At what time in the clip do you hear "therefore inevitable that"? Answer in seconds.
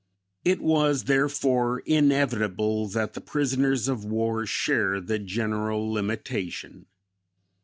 1.03-3.13